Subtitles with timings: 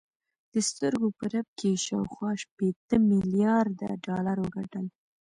[0.53, 4.85] د سترګو په رپ کې یې شاوخوا شپېته میلارده ډالر وګټل